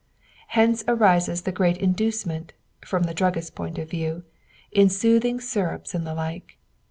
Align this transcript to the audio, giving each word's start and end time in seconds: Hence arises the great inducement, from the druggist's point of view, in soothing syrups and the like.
Hence 0.57 0.83
arises 0.87 1.43
the 1.43 1.51
great 1.51 1.77
inducement, 1.77 2.53
from 2.83 3.03
the 3.03 3.13
druggist's 3.13 3.51
point 3.51 3.77
of 3.77 3.87
view, 3.87 4.23
in 4.71 4.89
soothing 4.89 5.39
syrups 5.39 5.93
and 5.93 6.07
the 6.07 6.15
like. 6.15 6.57